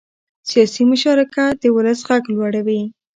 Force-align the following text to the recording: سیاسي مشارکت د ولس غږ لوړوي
سیاسي 0.49 0.83
مشارکت 0.91 1.53
د 1.59 1.65
ولس 1.75 1.99
غږ 2.07 2.23
لوړوي 2.33 2.81